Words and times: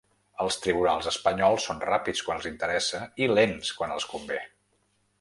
Els 0.45 0.55
tribunals 0.63 1.09
espanyols 1.11 1.69
són 1.69 1.85
ràpids 1.91 2.25
quan 2.31 2.41
els 2.41 2.49
interessa 2.53 3.05
i 3.27 3.31
lents 3.37 3.79
quan 3.83 3.99
els 3.99 4.13
convé. 4.17 4.45